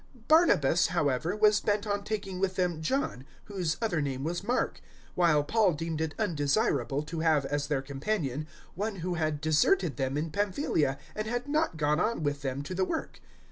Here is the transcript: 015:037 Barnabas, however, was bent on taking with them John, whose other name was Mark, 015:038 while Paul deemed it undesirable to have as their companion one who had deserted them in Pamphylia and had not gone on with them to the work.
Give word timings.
015:037 0.17 0.27
Barnabas, 0.27 0.87
however, 0.87 1.35
was 1.35 1.59
bent 1.59 1.85
on 1.85 2.03
taking 2.03 2.39
with 2.39 2.55
them 2.55 2.81
John, 2.81 3.23
whose 3.43 3.77
other 3.83 4.01
name 4.01 4.23
was 4.23 4.43
Mark, 4.43 4.77
015:038 5.09 5.09
while 5.13 5.43
Paul 5.43 5.73
deemed 5.73 6.01
it 6.01 6.15
undesirable 6.17 7.03
to 7.03 7.19
have 7.19 7.45
as 7.45 7.67
their 7.67 7.83
companion 7.83 8.47
one 8.73 8.95
who 9.05 9.13
had 9.13 9.39
deserted 9.39 9.97
them 9.97 10.17
in 10.17 10.31
Pamphylia 10.31 10.97
and 11.13 11.27
had 11.27 11.47
not 11.47 11.77
gone 11.77 11.99
on 11.99 12.23
with 12.23 12.41
them 12.41 12.63
to 12.63 12.73
the 12.73 12.83
work. 12.83 13.19